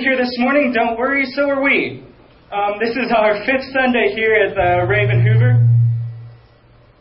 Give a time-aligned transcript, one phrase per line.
[0.00, 2.00] you're here this morning, don't worry, so are we.
[2.48, 5.60] Um, this is our fifth Sunday here at the Raven Hoover.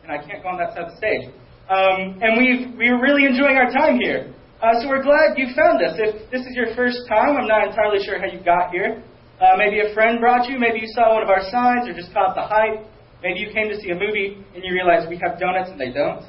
[0.04, 1.32] And I can't go on that side of the stage.
[1.72, 4.34] Um, and we've, we're really enjoying our time here.
[4.59, 5.96] Uh, so we're glad you found us.
[5.96, 9.02] If this is your first time, I'm not entirely sure how you got here.
[9.40, 12.12] Uh, maybe a friend brought you, maybe you saw one of our signs or just
[12.12, 12.84] caught the hype.
[13.23, 15.95] Maybe you came to see a movie and you realized we have donuts and they
[15.95, 16.28] don't.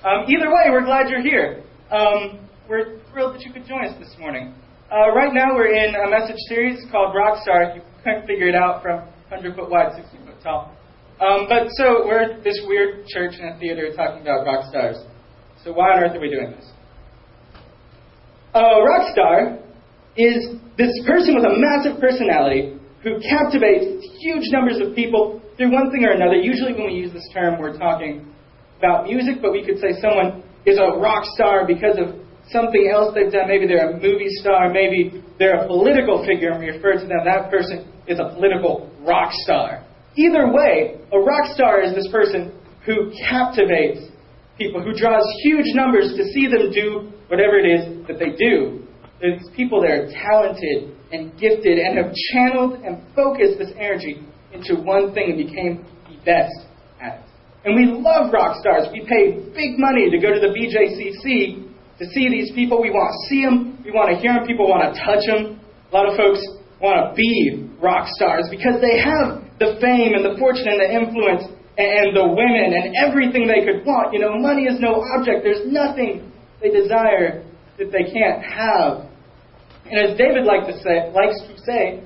[0.00, 1.60] Um, either way, we're glad you're here.
[1.92, 4.54] Um, we're thrilled that you could join us this morning.
[4.92, 7.70] Uh, right now, we're in a message series called Rockstar.
[7.70, 9.00] If you couldn't figure it out from
[9.32, 10.76] 100 foot wide, 60 foot tall.
[11.20, 14.98] Um, but so we're this weird church and a theater talking about rock stars.
[15.64, 16.68] So why on earth are we doing this?
[18.52, 19.58] A rock star
[20.16, 25.90] is this person with a massive personality who captivates huge numbers of people through one
[25.92, 26.36] thing or another.
[26.36, 28.34] Usually, when we use this term, we're talking
[28.78, 33.14] about music, but we could say someone is a rock star because of something else
[33.14, 33.48] they've done.
[33.48, 37.24] Maybe they're a movie star, maybe they're a political figure, and we refer to them.
[37.24, 39.84] That person is a political rock star.
[40.16, 42.52] Either way, a rock star is this person
[42.86, 44.10] who captivates
[44.58, 48.86] people, who draws huge numbers to see them do whatever it is that they do.
[49.20, 54.22] There's people that are talented and gifted and have channeled and focused this energy
[54.52, 56.54] into one thing and became the best
[57.00, 57.24] at it.
[57.64, 58.86] And we love rock stars.
[58.92, 61.63] We pay big money to go to the BJCC
[61.98, 62.82] to see these people.
[62.82, 63.82] We want to see them.
[63.84, 64.46] We want to hear them.
[64.46, 65.60] People want to touch them.
[65.60, 66.42] A lot of folks
[66.82, 70.90] want to be rock stars because they have the fame and the fortune and the
[70.90, 71.46] influence
[71.78, 74.12] and the women and everything they could want.
[74.12, 75.42] You know, money is no object.
[75.42, 77.46] There's nothing they desire
[77.78, 79.10] that they can't have.
[79.86, 82.02] And as David likes to say, likes to say,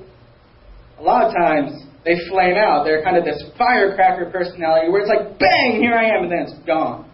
[0.98, 1.72] a lot of times
[2.04, 2.84] they flame out.
[2.84, 6.40] They're kind of this firecracker personality where it's like, bang, here I am, and then
[6.48, 7.08] it's gone.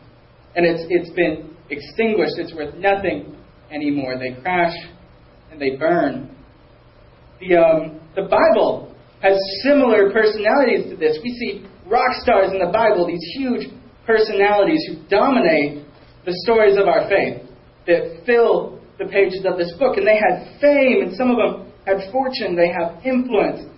[0.56, 2.38] And it's, it's been extinguished.
[2.38, 3.36] It's worth nothing
[3.70, 4.18] anymore.
[4.18, 4.74] They crash
[5.50, 6.34] and they burn.
[7.40, 11.18] The, um, the Bible has similar personalities to this.
[11.22, 13.68] We see rock stars in the Bible, these huge
[14.06, 15.86] personalities who dominate
[16.24, 17.42] the stories of our faith,
[17.86, 19.96] that fill the pages of this book.
[19.96, 23.68] And they had fame, and some of them had fortune, they have influence.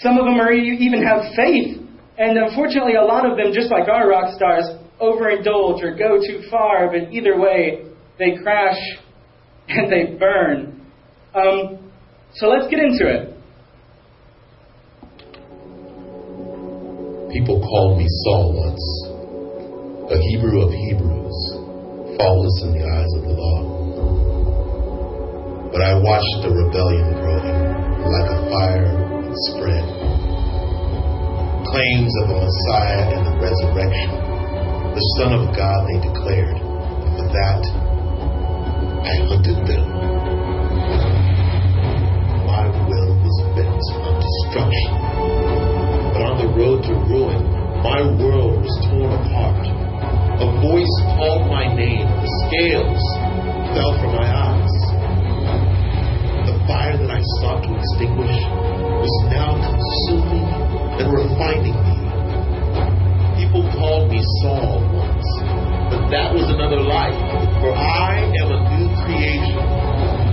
[0.00, 1.80] Some of them are, even have faith.
[2.18, 4.64] And unfortunately, a lot of them, just like our rock stars,
[5.00, 7.86] overindulge or go too far, but either way,
[8.18, 8.78] they crash
[9.68, 10.80] and they burn.
[11.34, 11.90] Um,
[12.34, 13.32] so let's get into it.
[17.32, 18.84] People called me Saul once,
[20.10, 21.38] a Hebrew of Hebrews,
[22.16, 23.76] faultless in the eyes of the law.
[25.72, 27.76] But I watched the rebellion growing
[28.08, 28.88] like a fire
[29.20, 29.84] and spread.
[31.68, 34.35] Claims of a Messiah and the resurrection,
[34.96, 36.56] the Son of God they declared.
[36.56, 37.62] And for that,
[39.04, 39.84] I hunted them.
[42.48, 44.88] My will was bent on destruction.
[46.16, 47.44] But on the road to ruin,
[47.84, 49.68] my world was torn apart.
[50.40, 52.08] A voice called my name.
[52.08, 53.04] The scales
[53.76, 54.74] fell from my eyes.
[56.48, 58.36] The fire that I sought to extinguish
[59.04, 60.48] was now consuming
[61.04, 61.96] and refining me.
[63.36, 64.85] People called me Saul
[65.86, 67.14] but that was another life,
[67.62, 69.54] for I am a new creation.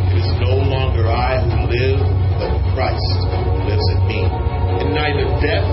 [0.10, 2.02] It is no longer I who live,
[2.42, 4.26] but Christ who lives in me.
[4.26, 5.66] And neither death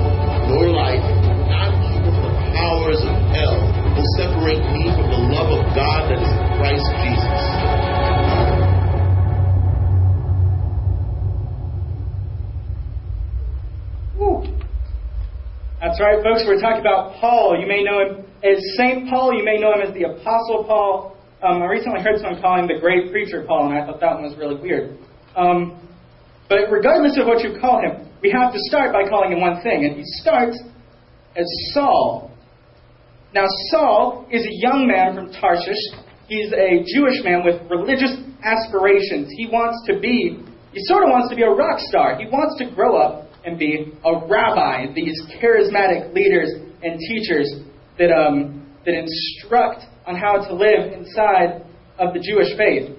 [0.52, 1.00] nor life,
[1.48, 3.56] not even the powers of hell,
[3.96, 7.40] will separate me from the love of God that is in Christ Jesus.
[14.20, 14.44] Woo.
[15.80, 16.44] That's right, folks.
[16.44, 17.56] We're talking about Paul.
[17.56, 19.08] You may know him as St.
[19.08, 19.34] Paul.
[19.36, 21.16] You may know him as the Apostle Paul.
[21.42, 24.14] Um, I recently heard someone call him the great preacher Paul, and I thought that
[24.14, 24.98] one was really weird.
[25.36, 25.80] Um,
[26.48, 29.62] but regardless of what you call him, we have to start by calling him one
[29.62, 30.58] thing, and he starts
[31.36, 32.30] as Saul.
[33.32, 35.80] Now, Saul is a young man from Tarshish.
[36.28, 39.32] He's a Jewish man with religious aspirations.
[39.36, 40.42] He wants to be,
[40.72, 42.18] he sort of wants to be a rock star.
[42.18, 46.50] He wants to grow up and be a rabbi, these charismatic leaders
[46.82, 47.69] and teachers
[48.00, 51.62] that, um, that instruct on how to live inside
[51.98, 52.96] of the Jewish faith.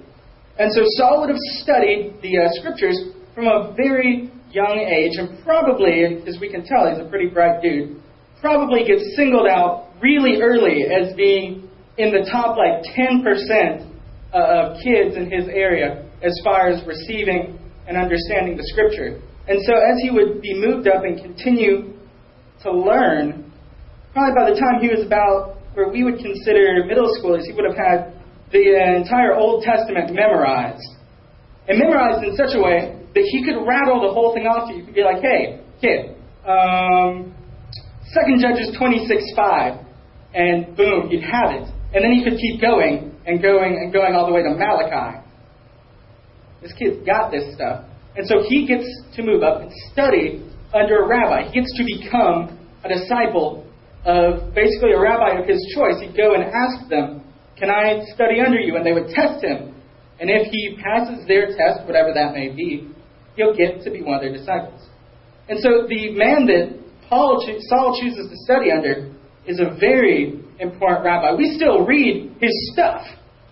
[0.59, 2.95] And so Saul would have studied the uh, scriptures
[3.33, 7.61] from a very young age, and probably, as we can tell, he's a pretty bright
[7.61, 7.99] dude,
[8.41, 13.89] probably gets singled out really early as being in the top like 10%
[14.33, 17.57] uh, of kids in his area as far as receiving
[17.87, 19.19] and understanding the scripture.
[19.47, 21.93] And so as he would be moved up and continue
[22.63, 23.40] to learn,
[24.13, 27.65] probably by the time he was about where we would consider middle schoolers, he would
[27.65, 28.13] have had
[28.51, 28.61] the
[28.97, 30.83] entire Old Testament memorized.
[31.67, 34.73] and memorized in such a way that he could rattle the whole thing off to
[34.73, 34.81] you.
[34.81, 37.33] He could be like, hey, kid, um,
[38.11, 39.85] Second Judges 26 5.
[40.33, 41.67] And boom, he'd have it.
[41.93, 45.19] And then he could keep going and going and going all the way to Malachi.
[46.61, 47.85] This kid's got this stuff.
[48.15, 48.85] And so he gets
[49.15, 50.43] to move up and study
[50.73, 51.47] under a rabbi.
[51.47, 53.65] He gets to become a disciple
[54.05, 56.01] of basically a rabbi of his choice.
[56.01, 57.23] He'd go and ask them,
[57.57, 58.75] Can I study under you?
[58.75, 59.75] And they would test him.
[60.19, 62.89] And if he passes their test, whatever that may be,
[63.35, 64.87] he'll get to be one of their disciples.
[65.49, 66.77] And so the man that
[67.09, 69.11] Paul, Saul chooses to study under
[69.45, 71.33] is a very important rabbi.
[71.35, 73.01] We still read his stuff.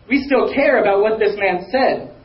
[0.08, 2.16] We still care about what this man said.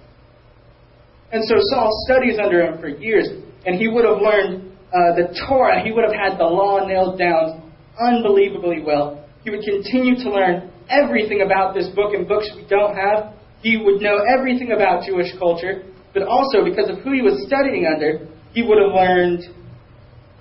[1.32, 3.28] And so Saul studies under him for years,
[3.66, 5.82] and he would have learned uh, the Torah.
[5.82, 7.63] He would have had the law nailed down
[8.00, 9.24] unbelievably well.
[9.44, 13.34] He would continue to learn everything about this book and books we don't have.
[13.62, 17.86] He would know everything about Jewish culture, but also because of who he was studying
[17.86, 19.42] under, he would have learned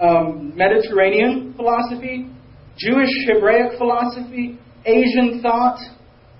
[0.01, 2.29] um, Mediterranean philosophy,
[2.77, 5.79] Jewish Hebraic philosophy, Asian thought.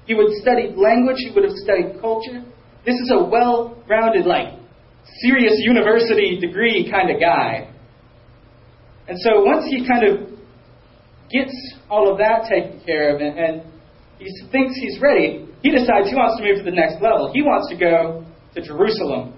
[0.06, 2.44] He would study language, he would have studied culture.
[2.86, 4.60] This is a well rounded, like,
[5.22, 7.70] serious university degree kind of guy.
[9.08, 10.30] And so once he kind of
[11.34, 11.54] gets
[11.90, 13.74] all of that taken care of and, and
[14.20, 17.32] he thinks he's ready, he decides he wants to move to the next level.
[17.34, 18.24] He wants to go
[18.56, 19.34] to Jerusalem.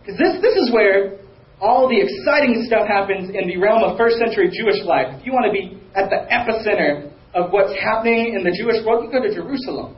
[0.00, 1.20] Because this, this is where
[1.60, 5.14] all the exciting stuff happens in the realm of first century Jewish life.
[5.20, 9.04] If you want to be at the epicenter of what's happening in the Jewish world,
[9.04, 9.96] you go to Jerusalem.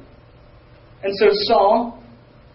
[1.03, 2.03] And so Saul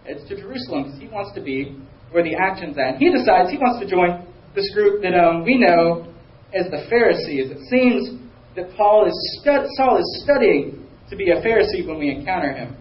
[0.06, 1.76] heads to Jerusalem because he wants to be
[2.10, 2.96] where the action's at.
[2.98, 6.06] He decides he wants to join this group that um, we know
[6.54, 7.50] as the Pharisees.
[7.50, 8.18] It seems
[8.56, 12.76] that Paul is stud- Saul is studying to be a Pharisee when we encounter him.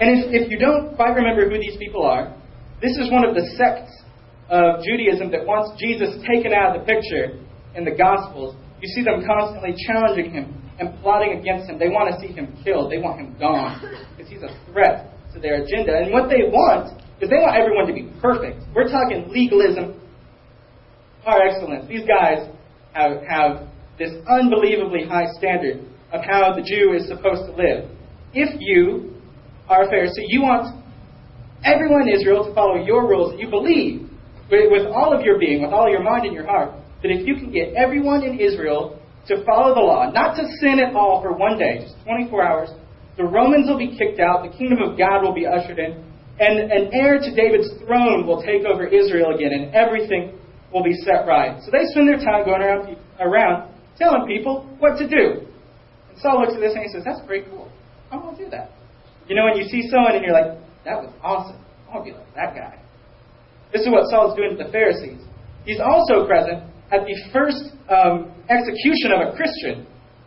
[0.00, 2.34] And if, if you don't quite remember who these people are,
[2.80, 3.92] this is one of the sects
[4.50, 7.38] of Judaism that wants Jesus taken out of the picture
[7.74, 11.78] in the Gospels, you see them constantly challenging him and plotting against him.
[11.78, 12.90] They want to see him killed.
[12.90, 13.80] They want him gone
[14.16, 15.96] because he's a threat to their agenda.
[15.96, 18.66] And what they want is they want everyone to be perfect.
[18.74, 20.00] We're talking legalism
[21.22, 21.86] par excellence.
[21.88, 22.50] These guys
[22.92, 23.68] have, have
[24.02, 27.88] this unbelievably high standard of how the Jew is supposed to live.
[28.34, 29.14] If you
[29.68, 30.82] are a Pharisee, you want
[31.64, 34.10] everyone in Israel to follow your rules you believe
[34.50, 37.36] with all of your being, with all your mind and your heart, that if you
[37.36, 41.32] can get everyone in Israel to follow the law, not to sin at all for
[41.32, 42.68] one day, just 24 hours,
[43.16, 46.04] the Romans will be kicked out, the kingdom of God will be ushered in,
[46.40, 50.36] and an heir to David's throne will take over Israel again, and everything
[50.72, 51.62] will be set right.
[51.64, 55.46] So they spend their time going around, around telling people what to do.
[56.08, 57.70] And Saul looks at this and he says, That's pretty cool.
[58.10, 58.70] I want to do that.
[59.28, 61.60] You know, when you see someone and you're like, That was awesome.
[61.88, 62.78] I want to be like that guy.
[63.72, 65.24] This is what Saul's doing to the Pharisees.
[65.64, 69.86] He's also present at the first um, execution of a Christian.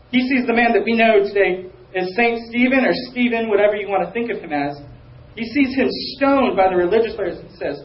[0.10, 3.88] He sees the man that we know today as Saint Stephen or Stephen, whatever you
[3.88, 4.78] want to think of him as.
[5.36, 7.84] He sees him stoned by the religious leaders and says,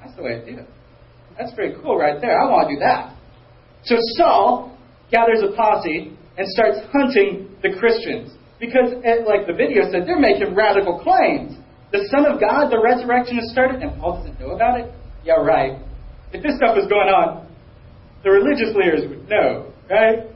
[0.00, 0.68] That's the way to do it.
[1.38, 2.40] That's pretty cool right there.
[2.40, 3.14] I want to do that.
[3.84, 4.76] So Saul
[5.10, 8.32] gathers a posse and starts hunting the Christians.
[8.60, 11.58] Because, eh, like the video said, they're making radical claims.
[11.92, 14.92] The Son of God, the resurrection has started, and Paul doesn't know about it?
[15.24, 15.78] Yeah, right.
[16.32, 17.46] If this stuff was going on,
[18.24, 20.26] the religious leaders would know, right?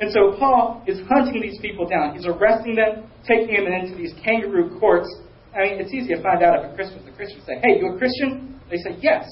[0.00, 2.14] And so Paul is hunting these people down.
[2.14, 5.08] He's arresting them, taking them into these kangaroo courts.
[5.56, 7.94] I mean, it's easy to find out if a Christian The Christians say, hey, you
[7.94, 8.60] a Christian?
[8.70, 9.26] They say, yes.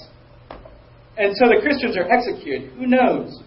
[1.19, 2.73] And so the Christians are executed.
[2.73, 3.43] Who knows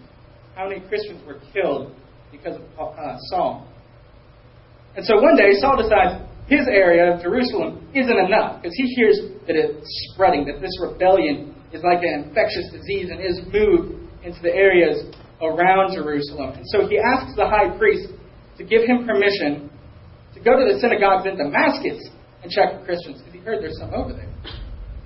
[0.56, 1.94] how many Christians were killed
[2.32, 3.68] because of uh, Saul?
[4.96, 9.20] And so one day, Saul decides, his area of Jerusalem isn't enough because he hears
[9.46, 14.42] that it's spreading, that this rebellion is like an infectious disease and is moved into
[14.42, 15.06] the areas
[15.40, 16.58] around Jerusalem.
[16.58, 18.08] And so he asks the high priest
[18.58, 19.70] to give him permission
[20.34, 22.02] to go to the synagogues in Damascus
[22.42, 24.28] and check for Christians because he heard there's some over there.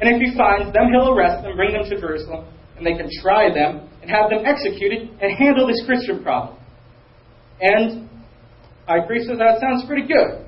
[0.01, 2.47] And if he finds them, he'll arrest them, bring them to Jerusalem,
[2.77, 6.59] and they can try them and have them executed and handle this Christian problem.
[7.61, 8.09] And
[8.87, 10.45] high priest says that sounds pretty good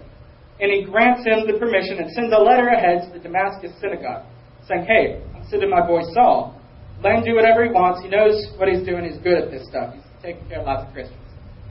[0.60, 4.24] and he grants him the permission and sends a letter ahead to the Damascus synagogue
[4.66, 6.60] saying, Hey, I'm sending my boy Saul.
[7.04, 8.00] Let him do whatever he wants.
[8.02, 9.04] He knows what he's doing.
[9.04, 9.92] He's good at this stuff.
[9.94, 11.20] He's taking care of lots of Christians.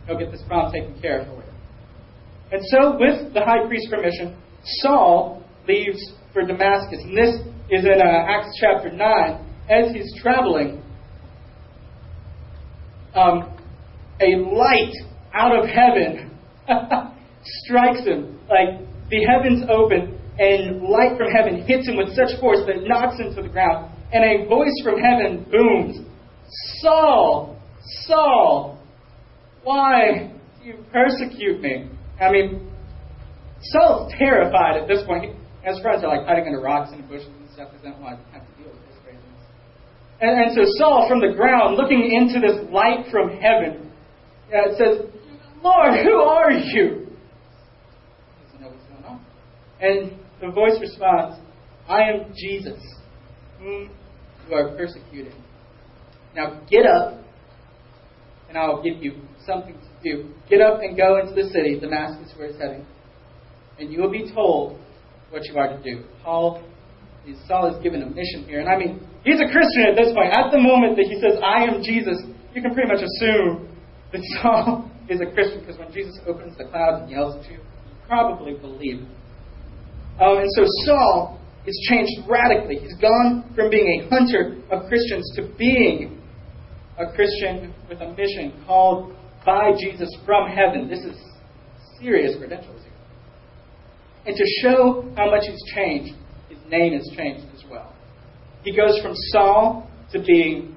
[0.05, 1.51] He'll get this problem taken care of for you.
[2.53, 4.37] And so, with the high priest's permission,
[4.85, 5.97] Saul leaves
[6.31, 7.01] for Damascus.
[7.01, 9.41] And this is in uh, Acts chapter 9.
[9.69, 10.83] As he's traveling,
[13.15, 13.57] um,
[14.21, 14.93] a light
[15.33, 16.31] out of heaven
[17.43, 18.39] strikes him.
[18.47, 18.79] Like
[19.09, 23.19] the heavens open, and light from heaven hits him with such force that it knocks
[23.19, 23.91] him to the ground.
[24.13, 26.05] And a voice from heaven booms
[26.81, 27.59] Saul,
[28.05, 28.79] Saul,
[29.63, 30.31] why
[30.61, 31.89] do you persecute me?
[32.21, 32.71] I mean,
[33.61, 35.35] Saul's terrified at this point.
[35.63, 39.41] His friends are like hiding under rocks and bushes to deal with craziness.
[40.21, 43.91] And, and so Saul, from the ground, looking into this light from heaven,
[44.49, 45.05] uh, says,
[45.63, 47.07] Lord, who are you?
[48.37, 49.25] He doesn't know what's going on.
[49.81, 51.39] And the voice responds,
[51.87, 52.79] I am Jesus,
[53.59, 53.89] whom
[54.47, 55.33] you are persecuting.
[56.35, 57.19] Now get up,
[58.49, 60.29] and I will give you something to do.
[60.49, 62.85] Get up and go into the city, Damascus, where it's heading,
[63.79, 64.79] and you will be told
[65.29, 66.03] what you are to do.
[66.23, 66.63] Paul,
[67.47, 70.29] Saul is given a mission here, and I mean, he's a Christian at this point.
[70.29, 72.21] At the moment that he says, "I am Jesus,"
[72.53, 73.67] you can pretty much assume
[74.11, 77.57] that Saul is a Christian because when Jesus opens the clouds and yells at you,
[77.57, 79.01] you probably believe.
[80.21, 82.77] Um, and so Saul is changed radically.
[82.77, 86.21] He's gone from being a hunter of Christians to being
[86.97, 89.13] a Christian with a mission called
[89.45, 90.87] by Jesus from heaven.
[90.87, 91.17] This is
[91.99, 92.93] serious credentials here.
[94.25, 96.13] And to show how much he's changed,
[96.69, 97.93] name has changed as well.
[98.63, 100.75] He goes from Saul to being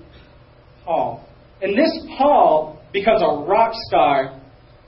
[0.84, 1.26] Paul.
[1.60, 4.40] And this Paul becomes a rock star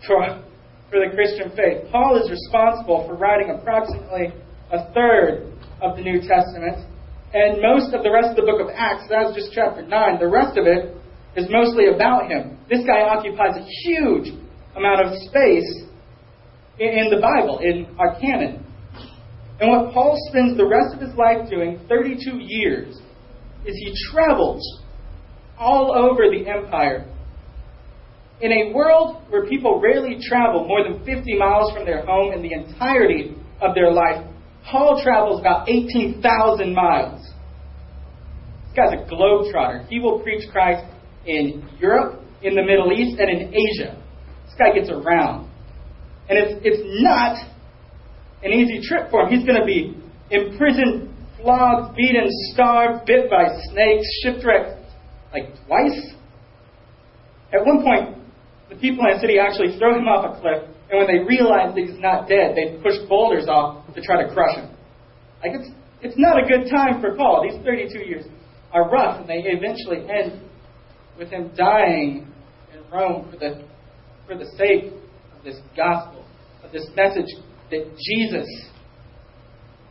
[0.06, 0.42] for,
[0.90, 1.90] for the Christian faith.
[1.90, 4.32] Paul is responsible for writing approximately
[4.72, 5.52] a third
[5.82, 6.86] of the New Testament.
[7.32, 10.28] And most of the rest of the book of Acts, that's just chapter 9, the
[10.28, 10.96] rest of it
[11.36, 12.58] is mostly about him.
[12.68, 14.34] This guy occupies a huge
[14.76, 15.84] amount of space
[16.78, 18.59] in, the Bible, in our canon.
[19.60, 22.96] And what Paul spends the rest of his life doing, 32 years,
[23.66, 24.82] is he travels
[25.58, 27.06] all over the empire.
[28.40, 32.40] In a world where people rarely travel more than 50 miles from their home in
[32.40, 34.26] the entirety of their life,
[34.64, 37.20] Paul travels about 18,000 miles.
[38.64, 39.86] This guy's a globetrotter.
[39.88, 40.86] He will preach Christ
[41.26, 44.02] in Europe, in the Middle East, and in Asia.
[44.46, 45.50] This guy gets around.
[46.30, 47.36] And it's, it's not
[48.42, 49.28] an easy trip for him.
[49.28, 49.96] He's going to be
[50.30, 54.80] imprisoned, flogged, beaten, starved, bit by snakes, shipwrecked
[55.32, 56.14] like twice.
[57.52, 58.18] At one point,
[58.68, 61.74] the people in the city actually throw him off a cliff, and when they realize
[61.74, 64.70] that he's not dead, they push boulders off to try to crush him.
[65.42, 65.70] Like it's
[66.02, 67.46] it's not a good time for Paul.
[67.48, 68.24] These 32 years
[68.72, 70.40] are rough, and they eventually end
[71.18, 72.26] with him dying
[72.72, 73.64] in Rome for the
[74.26, 74.92] for the sake
[75.36, 76.24] of this gospel,
[76.62, 77.26] of this message
[77.70, 78.48] that Jesus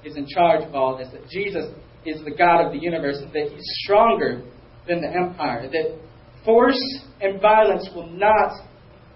[0.03, 1.65] is in charge of all this, that Jesus
[2.05, 4.41] is the God of the universe, that he's stronger
[4.87, 5.99] than the empire, that
[6.45, 6.81] force
[7.21, 8.51] and violence will not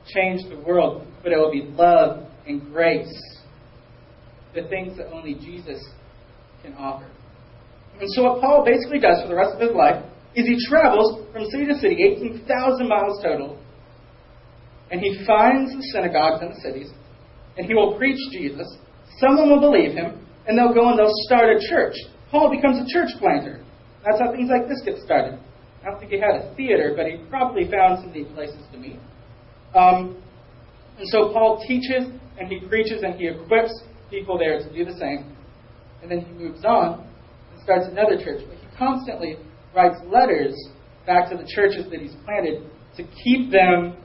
[0.07, 3.13] change the world, but it will be love and grace
[4.53, 5.83] the things that only Jesus
[6.61, 7.09] can offer.
[7.99, 10.03] And so, what Paul basically does for the rest of his life
[10.35, 13.59] is he travels from city to city, 18,000 miles total,
[14.91, 16.91] and he finds the synagogues in the cities,
[17.57, 18.67] and he will preach Jesus.
[19.19, 21.95] Someone will believe him, and they'll go and they'll start a church.
[22.31, 23.63] Paul becomes a church planter.
[24.05, 25.39] That's how things like this get started.
[25.81, 28.77] I don't think he had a theater, but he probably found some neat places to
[28.77, 28.99] meet.
[29.75, 30.21] Um,
[30.97, 32.07] and so Paul teaches
[32.39, 33.73] and he preaches and he equips
[34.09, 35.35] people there to do the same.
[36.01, 37.05] And then he moves on
[37.51, 38.43] and starts another church.
[38.47, 39.37] But he constantly
[39.75, 40.55] writes letters
[41.05, 42.63] back to the churches that he's planted
[42.97, 43.97] to keep them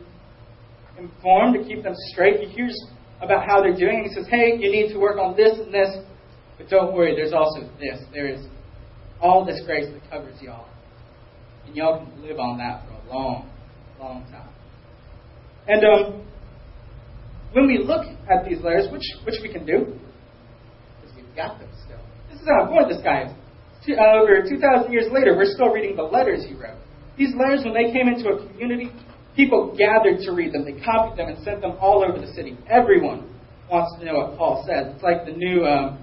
[0.98, 2.40] informed, to keep them straight.
[2.40, 2.76] He hears
[3.20, 4.04] about how they're doing.
[4.08, 5.96] He says, hey, you need to work on this and this.
[6.56, 8.00] But don't worry, there's also this.
[8.12, 8.46] There is
[9.20, 10.68] all this grace that covers y'all.
[11.66, 13.50] And y'all can live on that for a long,
[13.98, 14.48] long time.
[15.66, 16.26] And um,
[17.52, 19.98] when we look at these letters, which, which we can do,
[21.00, 22.00] because we've got them still.
[22.30, 23.32] This is how important this guy is.
[23.84, 26.78] Two, uh, over 2,000 years later, we're still reading the letters he wrote.
[27.16, 28.92] These letters, when they came into a community,
[29.38, 30.64] people gathered to read them.
[30.64, 32.58] They copied them and sent them all over the city.
[32.68, 33.30] Everyone
[33.70, 34.90] wants to know what Paul says.
[34.92, 36.02] It's like the new um,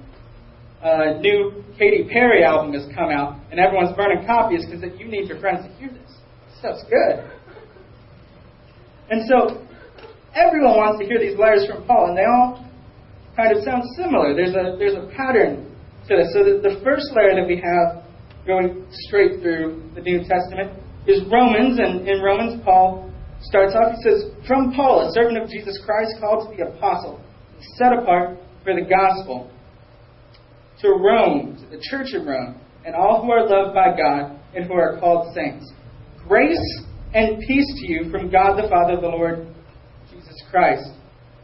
[0.82, 5.27] uh, new Katy Perry album has come out, and everyone's burning copies because you need
[5.27, 6.15] your friends to hear this.
[6.48, 7.27] This stuff's good.
[9.12, 9.68] And so
[10.34, 12.63] everyone wants to hear these letters from Paul, and they all
[13.36, 14.32] kind of sound similar.
[14.32, 15.75] There's a there's a pattern
[16.08, 16.32] to this.
[16.32, 18.08] So the, the first letter that we have
[18.48, 23.12] going straight through the New Testament is Romans, and in Romans, Paul
[23.48, 23.96] starts off.
[23.96, 27.20] He says, "From Paul, a servant of Jesus Christ, called to be apostle,
[27.78, 29.50] set apart for the gospel,
[30.82, 34.66] to Rome, to the church of Rome, and all who are loved by God and
[34.66, 35.72] who are called saints.
[36.28, 36.84] Grace
[37.14, 39.48] and peace to you from God the Father, the Lord
[40.12, 40.92] Jesus Christ.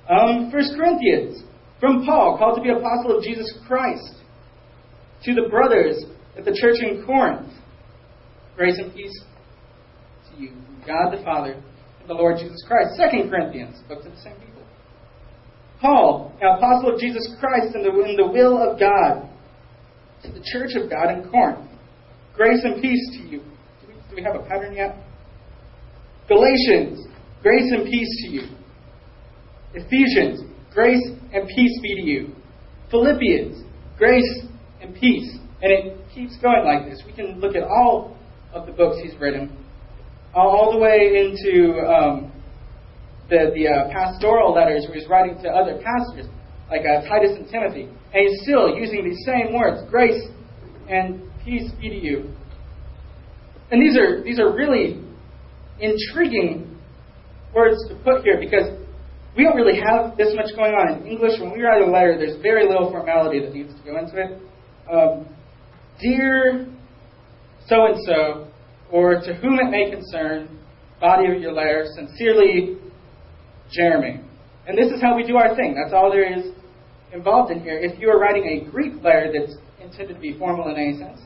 [0.10, 1.43] Um, 1 Corinthians
[1.79, 4.17] From Paul, called to be apostle of Jesus Christ,
[5.24, 6.05] to the brothers
[6.38, 7.51] at the church in Corinth,
[8.55, 9.24] grace and peace
[10.29, 11.62] to you, from God the Father
[12.08, 12.96] the Lord Jesus Christ.
[12.98, 14.63] Second Corinthians, book to the same people.
[15.79, 19.27] Paul, an apostle of Jesus Christ in the, in the will of God,
[20.24, 21.67] to the church of God in Corinth.
[22.36, 23.39] Grace and peace to you.
[23.39, 24.96] Do we, do we have a pattern yet?
[26.27, 27.08] Galatians,
[27.41, 28.41] grace and peace to you.
[29.74, 30.41] Ephesians,
[30.74, 31.01] grace
[31.34, 32.36] and peace be to you.
[32.89, 33.63] Philippians,
[33.98, 34.41] grace
[34.81, 35.38] and peace.
[35.62, 37.01] And it keeps going like this.
[37.05, 38.17] We can look at all
[38.53, 39.61] of the books he's written,
[40.33, 42.31] all the way into um,
[43.29, 46.27] the, the uh, pastoral letters where he's writing to other pastors,
[46.69, 47.83] like uh, Titus and Timothy.
[48.13, 50.21] And he's still using these same words grace
[50.89, 52.31] and peace be to you.
[53.71, 55.01] And these are, these are really
[55.79, 56.77] intriguing
[57.55, 58.77] words to put here because
[59.35, 61.39] we don't really have this much going on in English.
[61.39, 64.41] When we write a letter, there's very little formality that needs to go into it.
[64.91, 65.27] Um,
[66.01, 66.67] Dear
[67.67, 68.50] so and so,
[68.91, 70.60] or to whom it may concern,
[71.00, 72.77] body of your letter, sincerely,
[73.71, 74.21] Jeremy.
[74.67, 75.75] And this is how we do our thing.
[75.75, 76.53] That's all there is
[77.13, 77.79] involved in here.
[77.79, 81.19] If you are writing a Greek letter that's intended to be formal in any sense,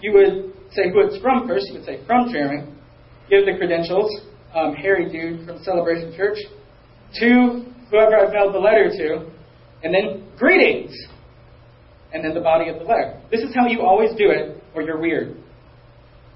[0.00, 1.66] you would say who it's from first.
[1.68, 2.72] You would say from Jeremy.
[3.28, 4.22] Give the credentials.
[4.54, 6.38] Um, Harry Dude from Celebration Church.
[7.20, 9.30] To whoever I've mailed the letter to.
[9.82, 10.94] And then greetings.
[12.12, 13.20] And then the body of the letter.
[13.30, 15.36] This is how you always do it, or you're weird.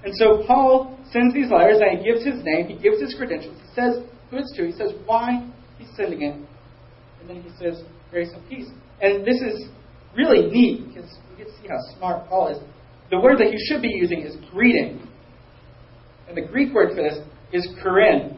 [0.03, 3.57] And so Paul sends these letters and he gives his name, he gives his credentials,
[3.57, 7.83] he says who it's to, he says why he's sending it, and then he says
[8.11, 8.67] grace and peace.
[9.01, 9.67] And this is
[10.15, 12.57] really neat because we get to see how smart Paul is.
[13.11, 15.07] The word that he should be using is greeting.
[16.27, 17.19] And the Greek word for this
[17.51, 18.37] is charin.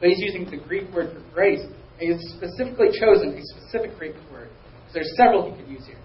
[0.00, 1.60] But he's using the Greek word for grace.
[2.00, 4.48] And he's specifically chosen a specific Greek word.
[4.88, 5.98] So there's several he could use here.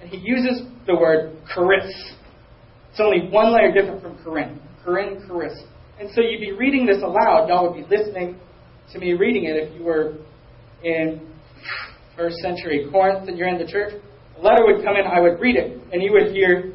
[0.00, 1.92] And he uses the word charis.
[2.94, 4.60] It's only one layer different from charin.
[4.84, 5.60] Charin, charis.
[5.98, 7.48] And so you'd be reading this aloud.
[7.48, 8.38] Y'all would be listening
[8.92, 10.18] to me reading it if you were
[10.84, 11.20] in
[12.16, 14.00] first century Corinth and you're in the church.
[14.38, 16.72] A letter would come in, I would read it, and you would hear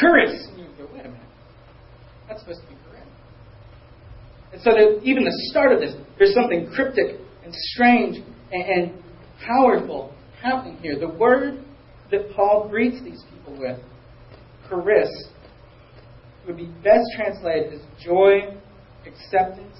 [0.00, 0.42] charis.
[0.48, 1.20] And you would go, wait a minute.
[2.28, 3.06] That's supposed to be charin.
[4.54, 9.02] And so that even the start of this, there's something cryptic and strange and, and
[9.46, 10.98] powerful happening here.
[10.98, 11.62] The word
[12.10, 13.78] that Paul greets these people with,
[14.70, 15.10] charis,
[16.46, 18.56] would be best translated as joy,
[19.06, 19.76] acceptance,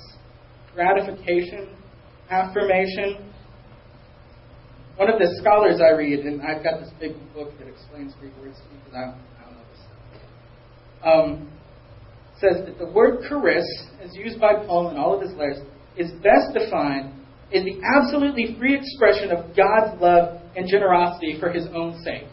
[0.75, 1.69] gratification,
[2.31, 3.31] affirmation.
[4.97, 8.33] One of the scholars I read, and I've got this big book that explains Greek
[8.41, 11.51] words to me because I don't, know this stuff, um,
[12.41, 13.67] says that the word charis,
[14.03, 15.59] as used by Paul in all of his letters,
[15.97, 17.13] is best defined
[17.55, 22.27] as the absolutely free expression of God's love and generosity for his own sake.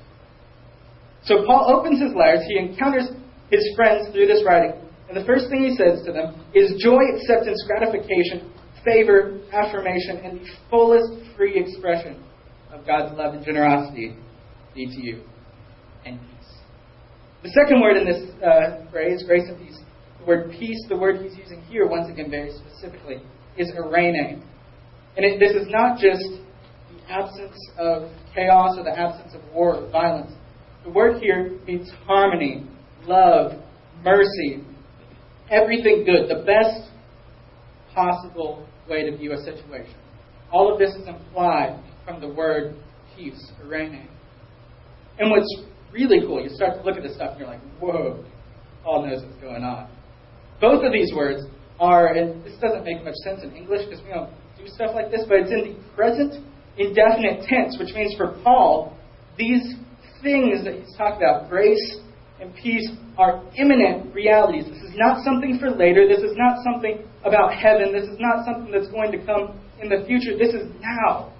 [1.23, 3.09] So Paul opens his letters, he encounters
[3.51, 4.73] his friends through this writing,
[5.07, 8.53] and the first thing he says to them is joy, acceptance, gratification,
[8.85, 12.23] favor, affirmation, and the fullest free expression
[12.71, 14.15] of God's love and generosity
[14.75, 15.23] be to you,
[16.05, 16.53] and peace.
[17.43, 19.79] The second word in this uh, phrase, grace and peace,
[20.19, 23.21] the word peace, the word he's using here, once again very specifically,
[23.57, 24.43] is eirene.
[25.17, 29.75] And it, this is not just the absence of chaos or the absence of war
[29.75, 30.31] or violence.
[30.83, 32.67] The word here means harmony,
[33.09, 33.51] love,
[34.03, 34.63] mercy,
[35.49, 36.89] everything good, the best
[37.93, 39.95] possible way to view a situation.
[40.51, 42.75] All of this is implied from the word
[43.15, 44.07] peace, eirene.
[45.19, 48.23] And what's really cool, you start to look at this stuff and you're like, whoa,
[48.83, 49.89] Paul knows what's going on.
[50.61, 51.43] Both of these words
[51.79, 55.11] are, and this doesn't make much sense in English because we don't do stuff like
[55.11, 56.45] this, but it's in the present
[56.77, 58.97] indefinite tense, which means for Paul,
[59.37, 59.75] these
[60.21, 61.99] things that he's talking about, grace
[62.41, 64.65] and peace, are imminent realities.
[64.65, 66.07] This is not something for later.
[66.07, 67.91] This is not something about heaven.
[67.93, 70.37] This is not something that's going to come in the future.
[70.37, 71.33] This is now.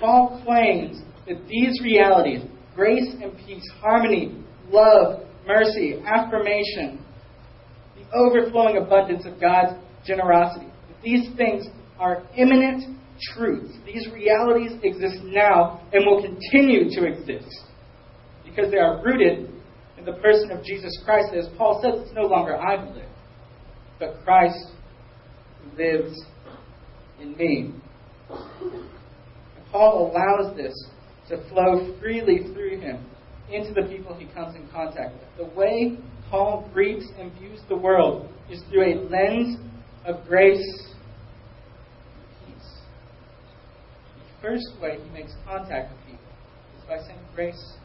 [0.00, 2.42] Paul claims that these realities,
[2.74, 7.04] grace and peace, harmony, love, mercy, affirmation,
[7.96, 10.66] the overflowing abundance of God's generosity,
[11.02, 11.66] these things
[11.98, 12.98] are imminent
[13.34, 13.72] truths.
[13.86, 17.60] These realities exist now and will continue to exist
[18.44, 19.50] because they are rooted
[20.04, 21.28] the person of Jesus Christ.
[21.36, 23.08] As Paul says, it's no longer I who live,
[23.98, 24.72] but Christ
[25.76, 26.22] lives
[27.20, 27.72] in me.
[28.30, 30.74] And Paul allows this
[31.28, 33.04] to flow freely through him
[33.50, 35.48] into the people he comes in contact with.
[35.48, 35.98] The way
[36.30, 39.56] Paul greets and views the world is through a lens
[40.04, 40.92] of grace
[42.16, 42.72] and peace.
[44.16, 46.24] The first way he makes contact with people
[46.78, 47.76] is by saying grace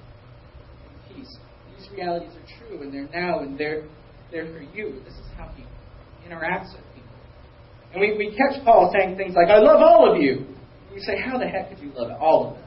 [0.83, 1.37] and peace.
[1.79, 3.85] These realities are true and they're now and they're
[4.31, 5.01] there for you.
[5.05, 5.63] This is how he
[6.27, 7.09] interacts with people.
[7.93, 10.37] And we, we catch Paul saying things like, I love all of you.
[10.37, 12.63] And you say, How the heck could you love all of them?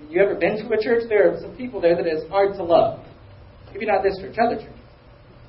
[0.00, 1.04] Have you ever been to a church?
[1.08, 3.04] There are some people there that is hard to love.
[3.72, 4.76] Maybe not this church, other church.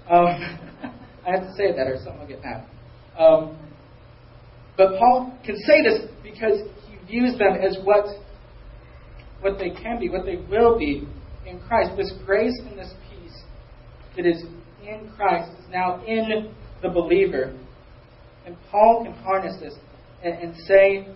[0.10, 0.26] Um,
[1.26, 2.66] I have to say that or someone will get mad.
[3.18, 3.58] Um,
[4.78, 8.06] but Paul can say this because he views them as what,
[9.42, 11.08] what they can be, what they will be
[11.48, 11.92] in Christ.
[11.98, 13.44] This grace and this peace
[14.16, 14.44] that is
[14.84, 17.58] in Christ is now in the believer.
[18.46, 19.74] And Paul can harness this
[20.24, 21.08] and, and say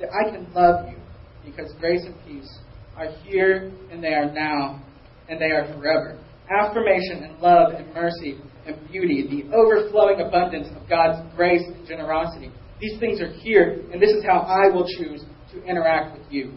[0.00, 0.96] that I can love you
[1.44, 2.58] because grace and peace
[2.96, 4.82] are here and they are now
[5.28, 6.18] and they are forever.
[6.50, 12.50] Affirmation and love and mercy and beauty, the overflowing abundance of God's grace and generosity.
[12.80, 16.52] These things are here, and this is how I will choose to interact with you.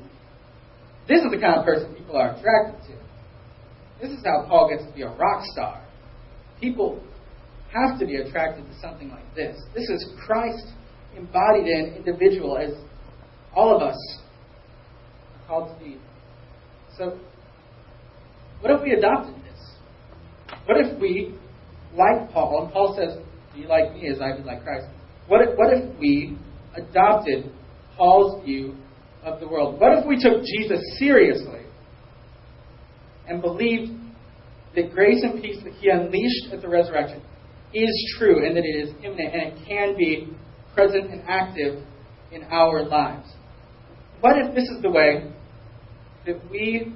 [1.10, 2.93] This is the kind of person people are attracted to.
[4.00, 5.84] This is how Paul gets to be a rock star.
[6.62, 7.04] People
[7.74, 9.58] have to be attracted to something like this.
[9.74, 10.67] This is Christ
[11.17, 12.76] embodied in individual as
[13.56, 13.98] all of us
[15.34, 15.98] are called to be.
[16.95, 17.19] So,
[18.62, 20.58] what if we adopted this?
[20.65, 21.36] What if we,
[21.95, 23.17] like Paul, and Paul says,
[23.56, 24.86] Be like me as I be like Christ.
[25.28, 26.38] What if, what if we
[26.76, 27.52] adopted
[27.98, 28.76] Paul's view
[29.23, 29.79] of the world?
[29.79, 31.62] What if we took Jesus seriously
[33.27, 33.91] and believed
[34.75, 37.21] that grace and peace that he unleashed at the resurrection
[37.73, 40.29] is true and that it is imminent and it can be
[40.73, 41.84] present and active
[42.32, 43.27] in our lives?
[44.21, 45.32] What if this is the way
[46.25, 46.93] that we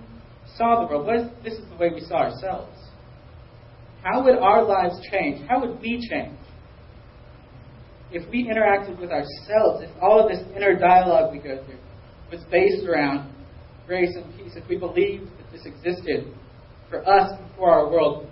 [0.58, 1.08] saw the world?
[1.08, 2.78] What if this is the way we saw ourselves?
[4.04, 5.48] How would our lives change?
[5.48, 6.38] How would we change?
[8.12, 11.78] If we interacted with ourselves, if all of this inner dialogue we go through
[12.34, 13.32] was based around
[13.86, 16.34] grace and peace, if we believed that this existed
[16.90, 18.28] for us and for our world,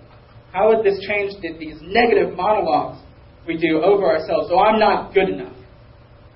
[0.52, 3.00] how would this change these negative monologues
[3.46, 4.48] we do over ourselves?
[4.50, 5.56] Oh, I'm not good enough.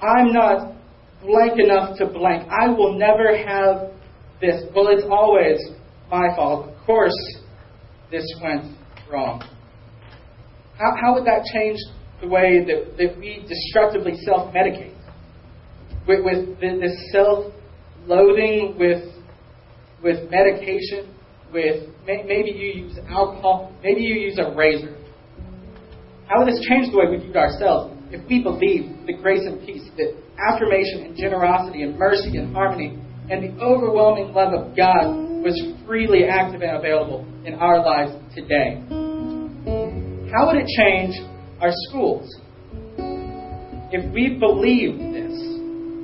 [0.00, 0.74] I'm not
[1.22, 2.48] blank enough to blank.
[2.50, 3.90] I will never have
[4.40, 4.62] this.
[4.74, 5.58] Well, it's always
[6.10, 6.68] my fault.
[6.68, 7.16] Of course,
[8.10, 8.76] this went
[9.10, 9.42] wrong.
[10.78, 11.78] How, how would that change
[12.20, 14.92] the way that, that we destructively self medicate?
[16.06, 17.52] With, with this self
[18.06, 19.04] loathing, with,
[20.02, 21.14] with medication,
[21.52, 24.96] with maybe you use alcohol, maybe you use a razor.
[26.26, 29.60] How would this change the way we view ourselves if we believe the grace and
[29.64, 32.98] peace, that affirmation and generosity and mercy and harmony
[33.30, 35.06] and the overwhelming love of God
[35.42, 38.82] was freely active and available in our lives today?
[40.32, 41.14] How would it change
[41.60, 42.28] our schools
[43.92, 45.15] if we believed?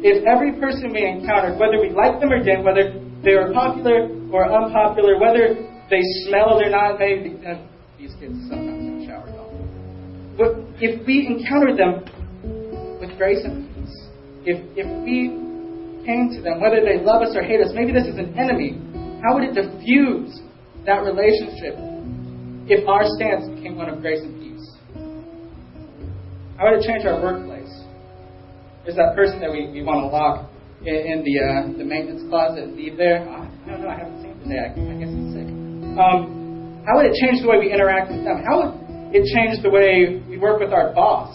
[0.02, 4.10] If every person we encountered, whether we liked them or didn't, whether they were popular
[4.34, 5.54] or unpopular, whether
[5.90, 7.62] they smelled or not, maybe uh,
[7.98, 10.36] these kids sometimes the shower don't.
[10.36, 10.50] But
[10.82, 12.02] if we encountered them
[12.98, 13.94] with grace and peace,
[14.42, 15.38] if if we
[16.02, 18.82] came to them, whether they love us or hate us, maybe this is an enemy,
[19.22, 20.40] how would it diffuse
[20.84, 21.78] that relationship
[22.66, 24.66] if our stance became one of grace and peace?
[26.58, 27.62] How would it change our workplace?
[28.85, 30.51] There's that person that we, we want to lock
[30.83, 33.23] in, in the uh, the maintenance closet and leave there.
[33.23, 33.88] I don't know.
[33.88, 34.59] I haven't seen him today.
[34.59, 35.49] I, I guess he's sick.
[35.95, 38.42] Um, how would it change the way we interact with them?
[38.42, 38.75] How would
[39.14, 41.31] it change the way we work with our boss?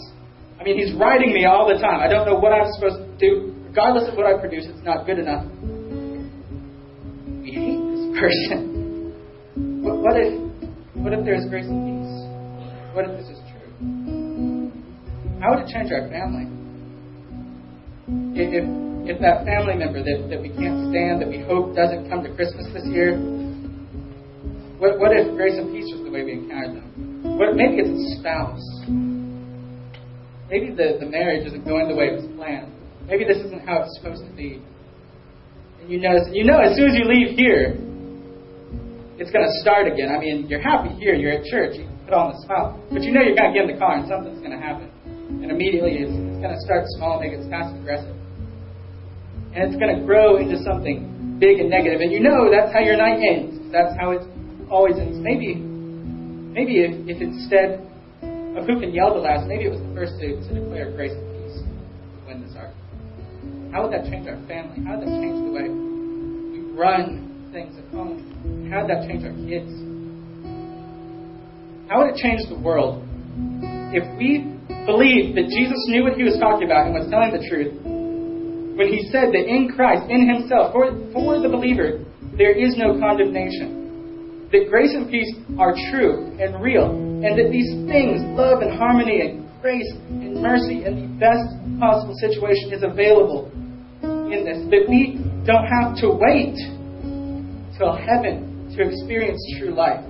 [0.60, 2.04] I mean, he's writing me all the time.
[2.04, 3.54] I don't know what I'm supposed to do.
[3.64, 5.48] Regardless of what I produce, it's not good enough.
[7.40, 9.16] We hate this person.
[9.80, 10.36] What, what if
[11.00, 12.12] what if there's grace and peace?
[12.92, 13.72] What if this is true?
[15.40, 16.57] How would it change our family?
[18.08, 18.64] If,
[19.04, 22.32] if that family member that, that we can't stand, that we hope doesn't come to
[22.32, 23.20] Christmas this year,
[24.80, 27.36] what, what if grace and peace was the way we encountered them?
[27.36, 28.64] What, maybe it's a spouse.
[30.48, 32.72] Maybe the, the marriage isn't going the way it was planned.
[33.04, 34.62] Maybe this isn't how it's supposed to be.
[35.82, 37.76] And you know, you know as soon as you leave here,
[39.18, 40.14] it's going to start again.
[40.14, 43.12] I mean, you're happy here, you're at church, you put on the smile, but you
[43.12, 44.88] know you're going to get in the car and something's going to happen.
[45.42, 48.14] And immediately it's, it's going to start small, maybe it's passive aggressive
[49.54, 52.00] and it's going to grow into something big and negative.
[52.00, 53.72] And you know that's how your night ends.
[53.72, 54.22] That's how it
[54.70, 55.18] always ends.
[55.18, 57.82] Maybe, maybe if, if instead
[58.54, 61.10] of who can yell the last, maybe it was the first to, to declare grace
[61.10, 61.58] and peace
[62.26, 63.72] win this argument.
[63.72, 64.84] How would that change our family?
[64.84, 68.68] How would that change the way we run things at home?
[68.70, 69.72] How would that change our kids?
[71.88, 73.02] How would it change the world
[73.96, 77.44] if we believed that Jesus knew what he was talking about and was telling the
[77.44, 77.72] truth,
[78.76, 82.04] when he said that in Christ, in himself, for, for the believer,
[82.38, 84.48] there is no condemnation.
[84.52, 85.28] That grace and peace
[85.58, 90.84] are true and real, and that these things, love and harmony and grace and mercy
[90.84, 93.50] and the best possible situation is available
[94.32, 94.62] in this.
[94.70, 96.56] That we don't have to wait
[97.76, 100.04] till heaven to experience true life.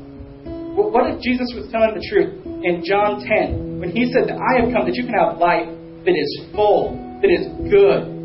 [0.76, 4.60] What if Jesus was telling the truth in John 10 when he said that I
[4.60, 5.68] have come that you can have life
[6.04, 8.18] that is full, that is good?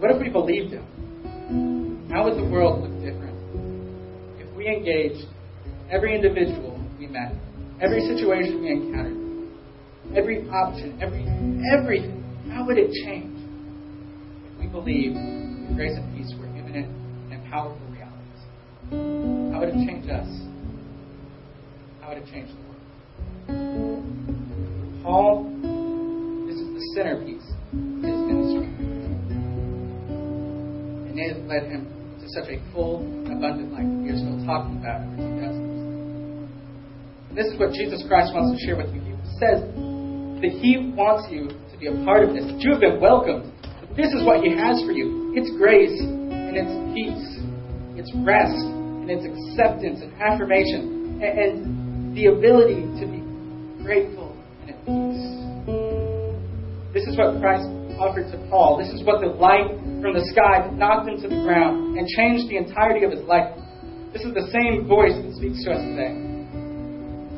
[0.00, 2.08] What if we believed him?
[2.10, 3.36] How would the world look different
[4.40, 5.26] if we engaged
[5.90, 7.32] every individual we met,
[7.80, 9.16] every situation we encountered,
[10.16, 11.26] every option, every
[11.76, 12.24] everything?
[12.52, 13.36] How would it change
[14.48, 15.16] if we believed
[15.76, 16.88] grace and peace were imminent
[17.32, 19.52] and powerful realities?
[19.52, 20.28] How would it change us?
[22.00, 22.65] How would it change the world?
[25.02, 25.44] Paul,
[26.46, 28.66] this is the centerpiece of his ministry.
[31.06, 31.86] And it led him
[32.20, 36.48] to such a full, abundant life we are still talking about over 2000
[37.34, 39.00] This is what Jesus Christ wants to share with you.
[39.00, 39.62] He says
[40.42, 43.52] that he wants you to be a part of this, that you have been welcomed.
[43.96, 45.32] This is what he has for you.
[45.36, 47.38] It's grace and it's peace.
[47.94, 53.15] It's rest and it's acceptance and affirmation and, and the ability to be
[53.86, 55.26] grateful and at peace.
[56.90, 57.70] This is what Christ
[58.02, 58.82] offered to Paul.
[58.82, 59.70] This is what the light
[60.02, 63.54] from the sky knocked him to the ground and changed the entirety of his life.
[64.12, 66.18] This is the same voice that speaks to us today.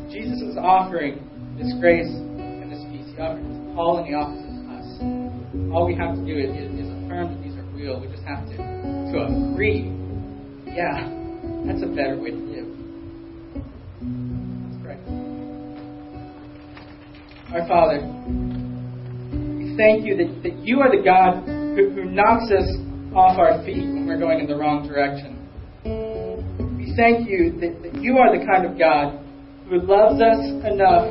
[0.08, 1.20] Jesus is offering
[1.60, 3.04] this grace and this peace.
[3.12, 4.88] He offered it to Paul and he offers it to us.
[5.68, 8.00] All we have to do is, is affirm that these are real.
[8.00, 9.16] We just have to, to
[9.52, 9.92] agree.
[10.64, 11.12] Yeah,
[11.68, 12.77] that's a better way to live.
[17.48, 18.04] Our Father,
[19.56, 22.68] we thank you that, that you are the God who, who knocks us
[23.16, 25.32] off our feet when we're going in the wrong direction.
[26.76, 29.24] We thank you that, that you are the kind of God
[29.64, 31.08] who loves us enough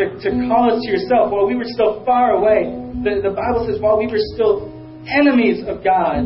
[0.00, 2.72] to, to call us to yourself while we were still far away.
[3.04, 4.64] The, the Bible says, while we were still
[5.12, 6.24] enemies of God,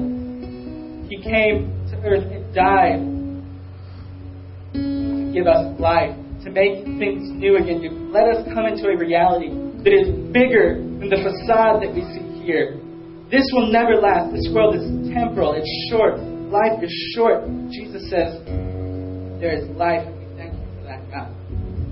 [1.11, 3.03] He came to earth and died
[4.75, 8.96] to give us life, to make things new again, to let us come into a
[8.96, 9.48] reality
[9.80, 12.76] that is bigger than the facade that we see here.
[13.33, 14.33] This will never last.
[14.33, 16.20] This world is temporal, it's short.
[16.52, 17.48] Life is short.
[17.72, 18.44] Jesus says,
[19.40, 21.33] There is life, and we thank you for that, God.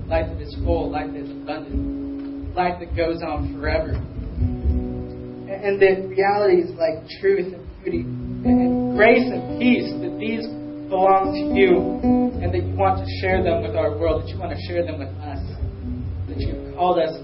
[0.07, 3.97] Life that is full, life that is abundant, life that goes on forever.
[5.49, 10.45] And that realities like truth and beauty and grace and peace, that these
[10.93, 11.97] belong to you,
[12.37, 14.85] and that you want to share them with our world, that you want to share
[14.85, 15.41] them with us,
[16.29, 17.17] that you've called us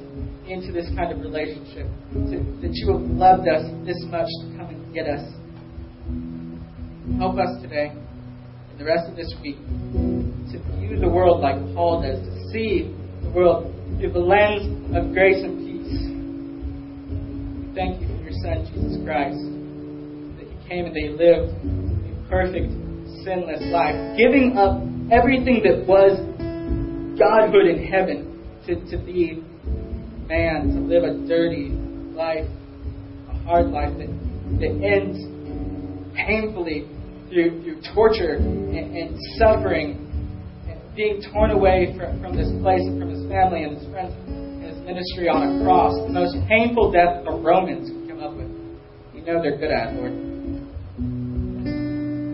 [0.50, 1.86] into this kind of relationship,
[2.18, 5.22] that you have loved us this much to come and get us.
[7.22, 9.62] Help us today, and the rest of this week,
[10.50, 12.90] to view the world like Paul does, to see
[13.22, 13.70] the world
[14.02, 14.66] through the lens
[14.98, 16.10] of grace and peace.
[17.78, 19.38] Thank you for your Son, Jesus Christ,
[20.42, 22.74] that he came and they lived a perfect,
[23.24, 26.18] sinless life, giving up everything that was
[27.18, 29.44] Godhood in heaven to, to be
[30.30, 31.70] man, to live a dirty
[32.14, 32.46] life,
[33.30, 34.08] a hard life that,
[34.62, 35.18] that ends
[36.16, 36.88] painfully
[37.30, 40.06] through, through torture and, and suffering,
[40.70, 44.14] and being torn away from, from this place and from his family and his friends
[44.28, 45.94] and his ministry on a cross.
[46.06, 48.50] The most painful death the Romans could come up with.
[49.16, 50.14] You know they're good at, Lord.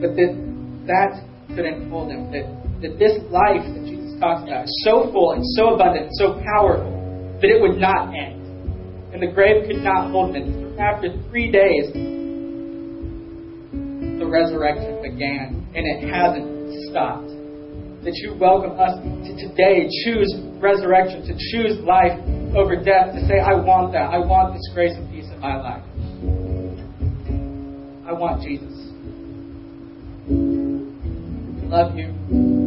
[0.02, 0.44] But that
[0.88, 2.32] that couldn't hold him.
[2.32, 2.45] That,
[2.82, 6.41] that this life that Jesus talks about is so full and so abundant and so
[6.56, 6.91] powerful
[7.41, 8.41] that it would not end.
[9.13, 10.78] And the grave could not hold him.
[10.80, 11.93] After three days,
[14.19, 17.30] the resurrection began, and it hasn't stopped.
[18.04, 20.30] That you welcome us to today choose
[20.62, 22.19] resurrection, to choose life
[22.56, 24.12] over death, to say, I want that.
[24.12, 25.84] I want this grace and peace in my life.
[28.08, 28.75] I want Jesus.
[31.69, 32.64] Love you,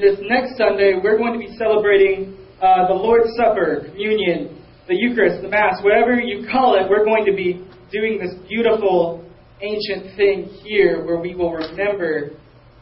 [0.00, 5.42] this next Sunday we're going to be celebrating uh, the Lord's Supper, communion, the Eucharist,
[5.42, 6.88] the Mass, whatever you call it.
[6.88, 9.24] We're going to be doing this beautiful
[9.60, 12.30] ancient thing here where we will remember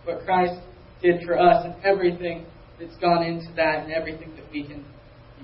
[0.04, 0.60] what Christ
[1.02, 2.46] did for us and everything
[2.78, 4.84] that's gone into that and everything that we can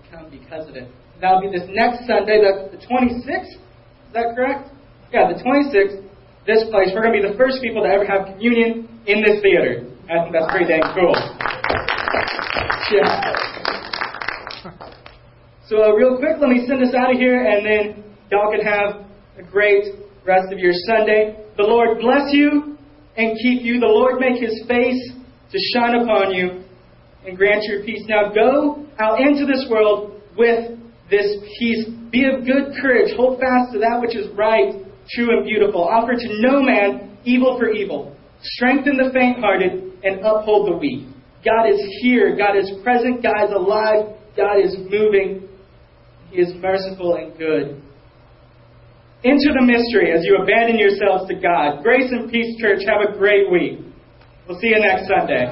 [0.00, 0.88] become because of it.
[1.20, 3.58] That'll be this next Sunday, the 26th.
[3.58, 4.70] Is that correct?
[5.12, 6.04] Yeah, the 26th.
[6.46, 9.42] This place, we're going to be the first people to ever have communion in this
[9.42, 9.84] theater.
[10.08, 11.12] I think that's pretty dang cool.
[12.90, 13.34] Yeah.
[15.66, 18.64] So, uh, real quick, let me send us out of here, and then y'all can
[18.64, 19.04] have
[19.36, 19.84] a great
[20.24, 21.36] rest of your Sunday.
[21.58, 22.78] The Lord bless you
[23.16, 23.78] and keep you.
[23.78, 25.12] The Lord make his face
[25.52, 26.64] to shine upon you
[27.26, 28.04] and grant you peace.
[28.08, 30.78] Now go out into this world with
[31.10, 31.84] this peace.
[32.10, 33.12] Be of good courage.
[33.16, 34.72] Hold fast to that which is right,
[35.10, 35.84] true, and beautiful.
[35.84, 38.16] Offer to no man evil for evil.
[38.40, 41.06] Strengthen the faint hearted and uphold the weak.
[41.44, 42.36] God is here.
[42.36, 43.22] God is present.
[43.22, 44.16] God is alive.
[44.36, 45.48] God is moving.
[46.30, 47.82] He is merciful and good.
[49.24, 51.82] Enter the mystery as you abandon yourselves to God.
[51.82, 52.82] Grace and peace, church.
[52.86, 53.80] Have a great week.
[54.48, 55.50] We'll see you next Sunday.